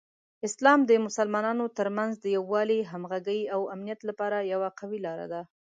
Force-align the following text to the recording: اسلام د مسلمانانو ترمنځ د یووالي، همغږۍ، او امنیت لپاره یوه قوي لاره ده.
اسلام 0.47 0.79
د 0.85 0.91
مسلمانانو 1.05 1.65
ترمنځ 1.77 2.11
د 2.19 2.25
یووالي، 2.37 2.79
همغږۍ، 2.91 3.41
او 3.55 3.61
امنیت 3.75 3.99
لپاره 4.09 4.37
یوه 4.53 4.69
قوي 4.79 4.99
لاره 5.05 5.27
ده. 5.33 5.41